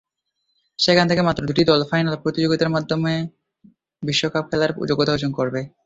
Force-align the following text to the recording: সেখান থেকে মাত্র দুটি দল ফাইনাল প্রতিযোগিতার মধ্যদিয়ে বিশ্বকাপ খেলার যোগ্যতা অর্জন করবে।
সেখান 0.79 1.05
থেকে 1.09 1.21
মাত্র 1.27 1.41
দুটি 1.49 1.63
দল 1.69 1.81
ফাইনাল 1.91 2.15
প্রতিযোগিতার 2.23 2.73
মধ্যদিয়ে 2.75 3.17
বিশ্বকাপ 4.03 4.43
খেলার 4.49 4.71
যোগ্যতা 4.89 5.13
অর্জন 5.15 5.31
করবে। 5.39 5.61